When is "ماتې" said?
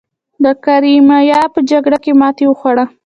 2.19-2.45